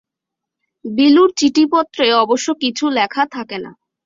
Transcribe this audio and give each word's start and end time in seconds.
বিলুর 0.85 1.29
চিঠিপত্রে 1.37 2.05
অবশ্য 2.23 2.47
কিছু 2.61 2.85
লেখা 2.97 3.23
থাকে 3.35 3.57
না। 3.63 3.71